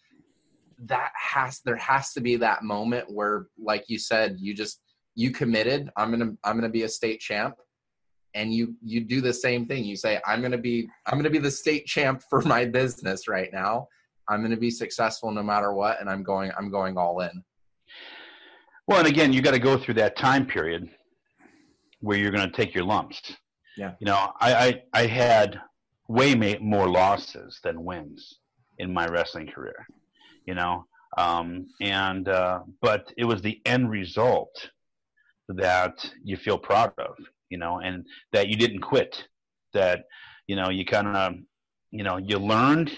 [0.79, 4.81] that has there has to be that moment where, like you said, you just
[5.15, 5.91] you committed.
[5.97, 7.55] I'm gonna I'm gonna be a state champ
[8.35, 9.85] and you you do the same thing.
[9.85, 12.65] You say i'm going to be i'm going to be the state champ for my
[12.65, 13.89] business right now.
[14.29, 17.43] I'm going to be successful no matter what and i'm going i'm going all in.
[18.87, 20.89] Well and again you got to go through that time period
[22.01, 23.21] where you're going to take your lumps.
[23.77, 23.93] Yeah.
[24.01, 25.61] You know i i, I had
[26.09, 28.39] way more losses than wins
[28.79, 29.87] in my wrestling career
[30.49, 30.87] you know?
[31.19, 34.71] Um, and uh, but it was the end result
[35.49, 37.15] that you feel proud of
[37.51, 39.25] you know, and that you didn't quit,
[39.73, 40.05] that,
[40.47, 41.35] you know, you kind of,
[41.91, 42.93] you know, you learned,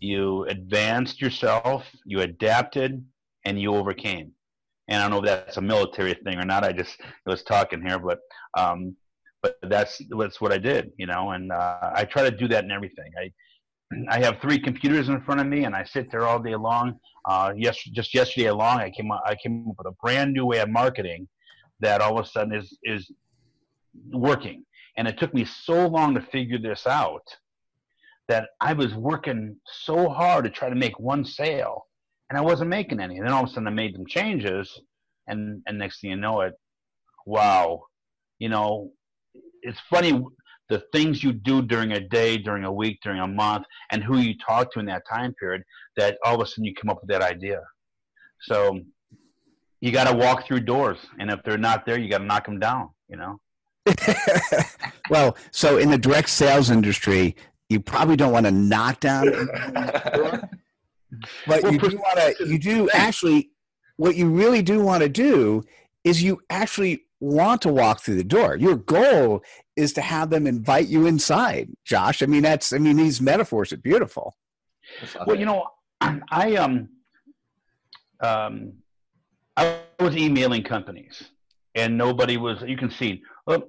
[0.00, 3.04] you advanced yourself, you adapted,
[3.44, 4.32] and you overcame.
[4.88, 6.64] And I don't know if that's a military thing or not.
[6.64, 8.20] I just was talking here, but
[8.56, 8.96] um,
[9.42, 11.30] but that's that's what I did, you know.
[11.30, 13.10] And uh, I try to do that in everything.
[13.20, 13.32] I
[14.10, 16.98] I have three computers in front of me, and I sit there all day long.
[17.26, 20.46] Uh, yes, just yesterday along, I came up, I came up with a brand new
[20.46, 21.28] way of marketing
[21.80, 23.10] that all of a sudden is is
[24.12, 24.64] working.
[24.96, 27.22] And it took me so long to figure this out
[28.28, 31.86] that I was working so hard to try to make one sale
[32.28, 33.16] and I wasn't making any.
[33.16, 34.80] And then all of a sudden I made some changes
[35.26, 36.54] and, and next thing you know it,
[37.26, 37.84] wow,
[38.38, 38.90] you know,
[39.62, 40.22] it's funny
[40.68, 44.18] the things you do during a day, during a week, during a month, and who
[44.18, 45.62] you talk to in that time period
[45.96, 47.60] that all of a sudden you come up with that idea.
[48.42, 48.80] So
[49.80, 52.44] you got to walk through doors, and if they're not there, you got to knock
[52.44, 52.90] them down.
[53.08, 53.40] You know.
[55.10, 57.36] well, so in the direct sales industry,
[57.68, 59.26] you probably don't want to knock down,
[61.46, 62.46] but you do want to.
[62.46, 63.50] You do actually.
[63.96, 65.64] What you really do want to do
[66.04, 68.54] is you actually want to walk through the door.
[68.56, 69.42] Your goal
[69.74, 72.22] is to have them invite you inside, Josh.
[72.22, 72.72] I mean, that's.
[72.72, 74.36] I mean, these metaphors are beautiful.
[75.26, 75.66] Well, you know,
[76.00, 76.88] I um,
[78.20, 78.72] um,
[79.56, 81.22] I was emailing companies,
[81.74, 82.62] and nobody was.
[82.66, 83.22] You can see.
[83.46, 83.64] Oh,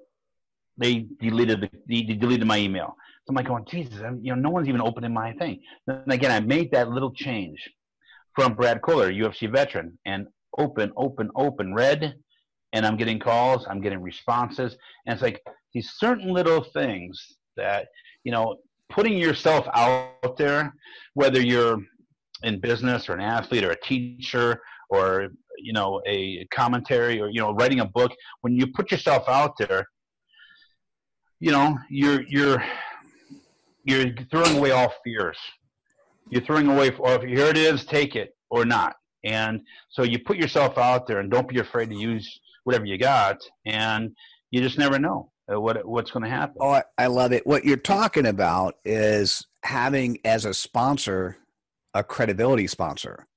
[0.79, 2.95] they deleted the they deleted my email.
[3.25, 5.61] So I'm like going, Jesus, I'm, you know, no one's even opening my thing.
[5.85, 7.69] Then again, I made that little change
[8.35, 12.15] from Brad Kohler, UFC veteran, and open, open, open, read,
[12.73, 15.41] and I'm getting calls, I'm getting responses, and it's like
[15.73, 17.87] these certain little things that
[18.23, 18.57] you know,
[18.89, 20.73] putting yourself out there,
[21.13, 21.77] whether you're
[22.43, 27.39] in business or an athlete or a teacher or you know a commentary or you
[27.41, 29.85] know writing a book when you put yourself out there
[31.39, 32.63] you know you're you're
[33.83, 35.37] you're throwing away all fears.
[36.29, 38.95] You're throwing away or here it is take it or not.
[39.23, 42.97] And so you put yourself out there and don't be afraid to use whatever you
[42.97, 44.11] got and
[44.51, 46.57] you just never know what what's going to happen.
[46.59, 47.47] Oh I love it.
[47.47, 51.37] What you're talking about is having as a sponsor
[51.93, 53.27] a credibility sponsor.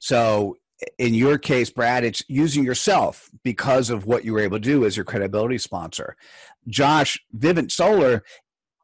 [0.00, 0.56] So
[0.98, 4.84] in your case, Brad, it's using yourself because of what you were able to do
[4.84, 6.16] as your credibility sponsor.
[6.68, 8.22] Josh, Vivint Solar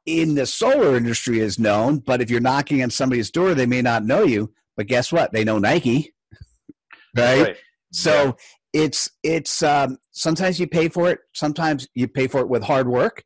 [0.07, 3.83] in the solar industry is known, but if you're knocking on somebody's door, they may
[3.83, 4.53] not know you.
[4.77, 5.33] But guess what?
[5.33, 6.15] They know Nike,
[7.17, 7.43] right?
[7.43, 7.57] right.
[7.93, 8.37] So
[8.73, 8.83] yeah.
[8.85, 12.89] it's it's um, sometimes you pay for it, sometimes you pay for it with hard
[12.89, 13.23] work,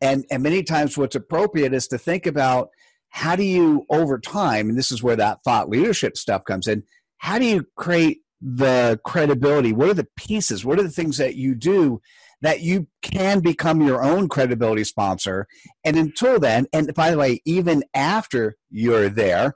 [0.00, 2.70] and and many times what's appropriate is to think about
[3.10, 6.82] how do you over time, and this is where that thought leadership stuff comes in
[7.18, 9.72] how do you create the credibility?
[9.72, 10.64] What are the pieces?
[10.64, 12.00] What are the things that you do
[12.40, 15.46] that you can become your own credibility sponsor?
[15.84, 19.54] And until then, and by the way, even after you're there,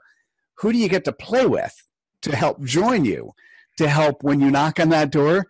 [0.57, 1.73] who do you get to play with
[2.21, 3.31] to help join you?
[3.77, 5.47] To help when you knock on that door?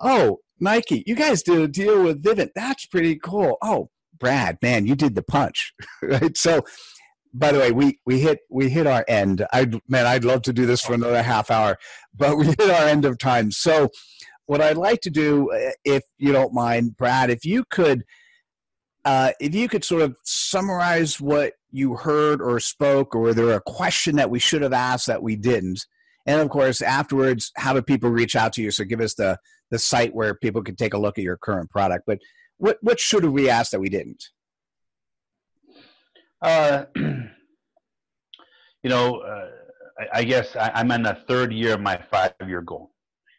[0.00, 2.50] Oh, Nike, you guys did a deal with Vivint.
[2.54, 3.58] That's pretty cool.
[3.60, 5.74] Oh, Brad, man, you did the punch.
[6.02, 6.36] right?
[6.36, 6.62] So
[7.34, 9.44] by the way, we we hit we hit our end.
[9.52, 11.76] I man, I'd love to do this for another half hour,
[12.16, 13.50] but we hit our end of time.
[13.50, 13.90] So,
[14.46, 18.04] what I'd like to do, uh, if you don't mind, Brad, if you could,
[19.04, 23.60] uh, if you could sort of summarize what you heard or spoke, or there a
[23.60, 25.84] question that we should have asked that we didn't,
[26.26, 28.70] and of course, afterwards, how do people reach out to you?
[28.70, 29.38] So, give us the
[29.72, 32.04] the site where people can take a look at your current product.
[32.06, 32.20] But
[32.58, 34.22] what what should we asked that we didn't?
[36.44, 39.48] Uh, you know, uh,
[39.98, 42.90] I, I, guess I, am in the third year of my five-year goal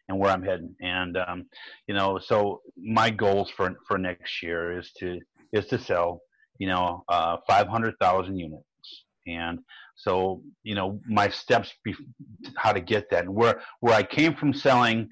[0.09, 0.73] and where I'm heading.
[0.81, 1.45] And um,
[1.87, 5.19] you know, so my goals for for next year is to
[5.53, 6.23] is to sell,
[6.57, 8.65] you know, uh, 500,000 units.
[9.27, 9.59] And
[9.95, 11.93] so, you know, my steps be,
[12.57, 15.09] how to get that, and where where I came from selling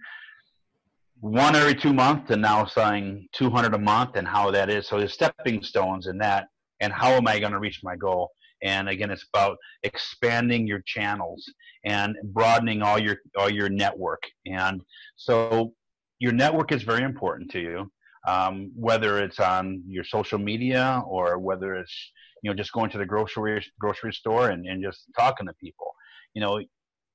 [1.20, 4.88] one every two months and now selling 200 a month, and how that is.
[4.88, 6.48] So there's stepping stones in that
[6.84, 8.32] and how am I going to reach my goal?
[8.62, 11.44] And again, it's about expanding your channels
[11.86, 14.24] and broadening all your all your network.
[14.46, 14.82] And
[15.16, 15.74] so
[16.20, 17.92] your network is very important to you,
[18.28, 21.96] um, whether it's on your social media or whether it's
[22.42, 25.90] you know just going to the grocery grocery store and, and just talking to people.
[26.34, 26.62] You know,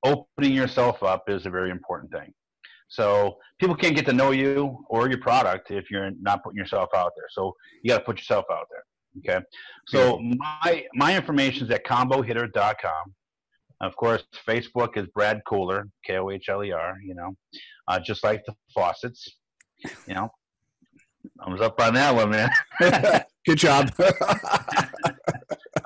[0.04, 2.32] opening yourself up is a very important thing.
[2.88, 6.88] So people can't get to know you or your product if you're not putting yourself
[6.96, 7.28] out there.
[7.30, 8.84] So you got to put yourself out there.
[9.18, 9.44] Okay.
[9.86, 13.14] So my my information is at combohitter.com.
[13.80, 16.96] Of course, Facebook is Brad Kohler, K O H L E R.
[17.04, 17.36] You know,
[17.86, 19.36] uh, just like the faucets.
[20.06, 20.30] You know,
[21.40, 22.50] I was up on that one, man.
[23.46, 23.90] Good job.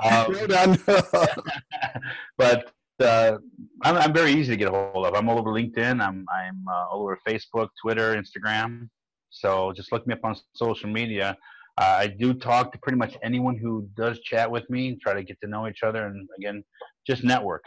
[0.03, 0.79] um, well done.
[2.39, 3.39] but uh,
[3.83, 5.15] I'm, I'm, very easy to get a hold of.
[5.15, 6.01] I'm all over LinkedIn.
[6.01, 8.89] I'm I'm uh, all over Facebook, Twitter, Instagram.
[9.31, 11.37] So just look me up on social media.
[11.83, 15.25] Uh, I do talk to pretty much anyone who does chat with me, try to
[15.25, 16.63] get to know each other, and again,
[17.05, 17.65] just network.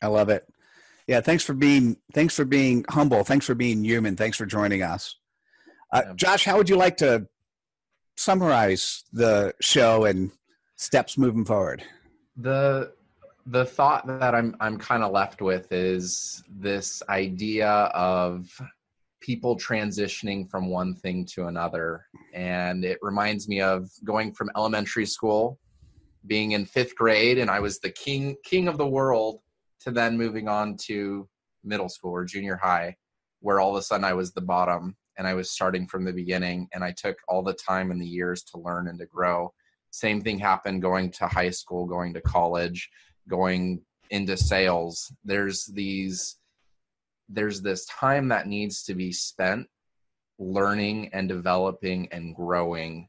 [0.00, 0.48] I love it.
[1.06, 3.24] Yeah, thanks for being thanks for being humble.
[3.24, 4.16] Thanks for being human.
[4.16, 5.16] Thanks for joining us.
[5.92, 7.26] Uh, Josh, how would you like to
[8.16, 10.30] summarize the show and
[10.76, 11.82] steps moving forward?
[12.36, 12.94] The
[13.44, 18.48] the thought that I'm I'm kind of left with is this idea of
[19.22, 22.04] people transitioning from one thing to another.
[22.34, 25.58] And it reminds me of going from elementary school,
[26.26, 29.40] being in fifth grade, and I was the king king of the world,
[29.80, 31.28] to then moving on to
[31.64, 32.96] middle school or junior high,
[33.40, 36.12] where all of a sudden I was the bottom and I was starting from the
[36.12, 36.68] beginning.
[36.72, 39.52] And I took all the time and the years to learn and to grow.
[39.90, 42.88] Same thing happened going to high school, going to college,
[43.28, 45.12] going into sales.
[45.24, 46.36] There's these
[47.28, 49.66] there's this time that needs to be spent
[50.38, 53.08] learning and developing and growing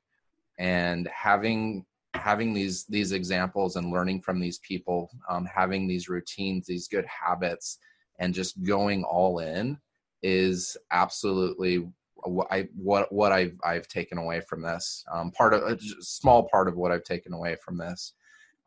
[0.59, 6.67] and having having these these examples and learning from these people um, having these routines
[6.67, 7.79] these good habits
[8.19, 9.77] and just going all in
[10.21, 11.87] is absolutely
[12.25, 15.03] what I what what I've I've taken away from this.
[15.11, 18.13] Um, part of a small part of what I've taken away from this.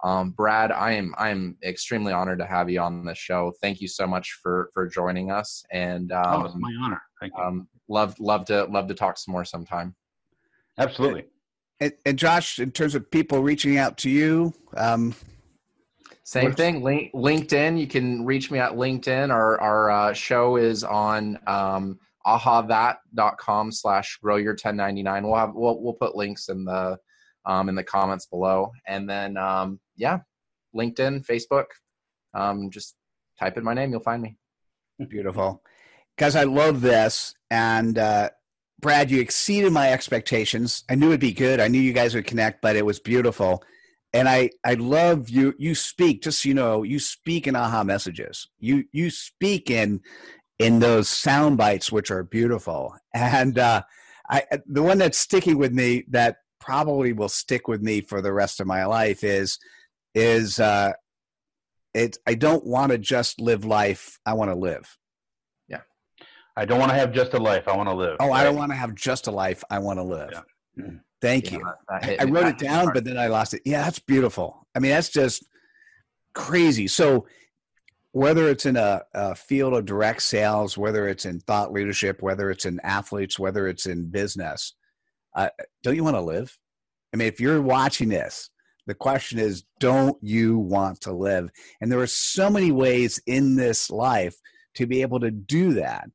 [0.04, 3.52] Um, Brad, I am I am extremely honored to have you on the show.
[3.62, 5.64] Thank you so much for for joining us.
[5.72, 7.00] And um, oh, it's my honor.
[7.20, 7.42] Thank you.
[7.42, 9.94] Um, love love to love to talk some more sometime.
[10.78, 11.24] Absolutely.
[11.80, 15.14] And, and Josh, in terms of people reaching out to you, um,
[16.24, 16.82] same thing.
[16.82, 17.78] Link, LinkedIn.
[17.78, 19.30] You can reach me at LinkedIn.
[19.30, 25.24] Our our uh, show is on um, ahathat.com slash grow your 1099.
[25.24, 26.98] We'll have we'll we'll put links in the
[27.46, 28.72] um, in the comments below.
[28.86, 30.20] And then, um, yeah,
[30.74, 31.66] LinkedIn, Facebook,
[32.34, 32.94] um, just
[33.38, 34.36] type in my name, you'll find me.
[35.08, 35.62] Beautiful.
[36.18, 37.34] Guys, I love this.
[37.50, 38.30] And uh,
[38.80, 40.84] Brad, you exceeded my expectations.
[40.88, 41.60] I knew it'd be good.
[41.60, 43.62] I knew you guys would connect, but it was beautiful.
[44.12, 45.54] and I I love you.
[45.58, 48.48] You speak just so you know you speak in aha messages.
[48.58, 50.00] You you speak in
[50.58, 52.94] in those sound bites which are beautiful.
[53.14, 53.82] And uh,
[54.30, 58.32] I the one that's sticking with me that probably will stick with me for the
[58.32, 59.58] rest of my life is
[60.16, 60.92] is uh,
[61.94, 62.16] it.
[62.26, 64.18] I don't want to just live life.
[64.26, 64.96] I want to live.
[65.68, 65.82] Yeah,
[66.56, 67.68] I don't want to have just a life.
[67.68, 68.16] I want to live.
[68.18, 68.40] Oh, right?
[68.40, 69.62] I don't want to have just a life.
[69.70, 70.30] I want to live.
[70.32, 70.84] Yeah.
[70.84, 71.00] Mm.
[71.22, 71.72] Thank yeah, you.
[71.88, 73.62] I, I wrote it down, but then I lost it.
[73.64, 74.66] Yeah, that's beautiful.
[74.74, 75.46] I mean, that's just
[76.34, 76.86] crazy.
[76.88, 77.26] So,
[78.12, 82.50] whether it's in a, a, field of direct sales, whether it's in thought leadership, whether
[82.50, 84.74] it's in athletes, whether it's in business,
[85.34, 85.48] uh,
[85.82, 86.56] don't you want to live?
[87.12, 88.50] I mean, if you're watching this,
[88.86, 91.50] the question is, don't you want to live?
[91.80, 94.36] And there are so many ways in this life
[94.74, 96.08] to be able to do that.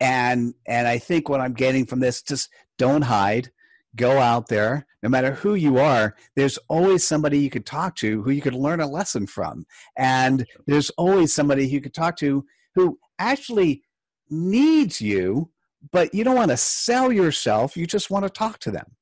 [0.00, 2.48] And and I think what I'm getting from this, just
[2.78, 3.50] don't hide.
[3.96, 4.86] Go out there.
[5.02, 8.54] No matter who you are there's always somebody you could talk to who you could
[8.54, 9.64] learn a lesson from.
[9.96, 12.44] And there's always somebody you could talk to
[12.74, 13.82] who actually
[14.28, 15.50] needs you
[15.92, 17.76] but you don't want to sell yourself.
[17.76, 18.96] You just want to talk to them.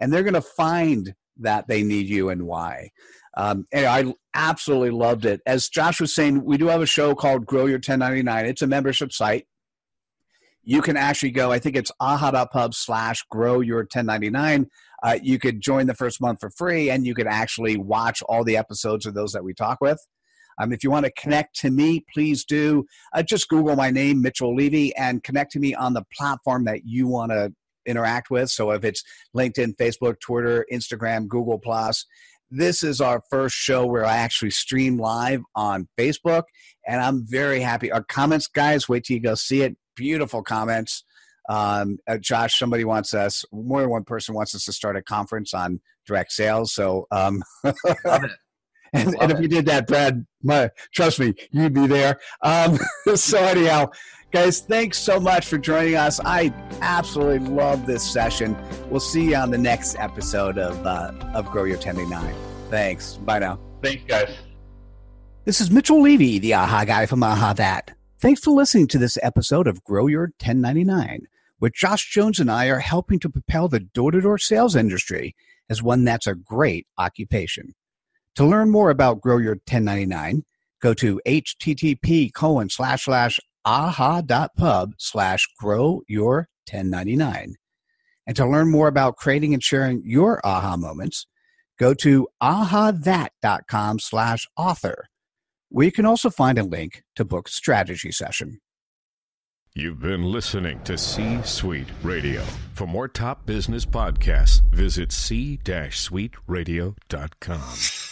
[0.00, 2.90] And they're going to find that they need you and why
[3.36, 7.14] um, and i absolutely loved it as josh was saying we do have a show
[7.14, 9.46] called grow your 1099 it's a membership site
[10.64, 14.68] you can actually go, I think it's aha.pub slash grow your 1099.
[15.02, 18.44] Uh, you could join the first month for free and you could actually watch all
[18.44, 19.98] the episodes of those that we talk with.
[20.60, 22.84] Um, if you want to connect to me, please do.
[23.12, 26.82] Uh, just Google my name, Mitchell Levy, and connect to me on the platform that
[26.84, 27.52] you want to
[27.86, 28.50] interact with.
[28.50, 29.02] So if it's
[29.36, 32.06] LinkedIn, Facebook, Twitter, Instagram, Google Plus,
[32.50, 36.42] this is our first show where I actually stream live on Facebook,
[36.86, 37.90] and I'm very happy.
[37.90, 41.04] Our comments, guys, wait till you go see it beautiful comments.
[41.48, 45.02] Um, uh, Josh, somebody wants us, more than one person wants us to start a
[45.02, 46.72] conference on direct sales.
[46.72, 52.20] So, um, and, and, if we did that, Brad, my, trust me, you'd be there.
[52.42, 52.78] Um,
[53.14, 53.90] so, anyhow,
[54.32, 56.18] guys, thanks so much for joining us.
[56.24, 58.56] I absolutely love this session.
[58.90, 62.34] We'll see you on the next episode of, uh, of Grow Your 1099.
[62.70, 63.18] Thanks.
[63.18, 63.60] Bye now.
[63.82, 64.34] Thanks, guys.
[65.44, 67.90] This is Mitchell Levy, the AHA guy from AHAthat.
[68.18, 71.26] Thanks for listening to this episode of Grow Your 1099,
[71.58, 75.36] where Josh Jones and I are helping to propel the door to door sales industry
[75.68, 77.74] as one that's a great occupation.
[78.36, 80.44] To learn more about Grow Your 1099,
[80.80, 87.54] go to http colon slash slash aha.pub slash grow your 1099.
[88.26, 91.26] And to learn more about creating and sharing your aha moments,
[91.78, 95.08] go to ahathat.com slash author
[95.72, 98.60] where you can also find a link to book strategy session.
[99.74, 102.42] You've been listening to C Suite Radio.
[102.74, 108.11] For more top business podcasts, visit c-suiteradio.com.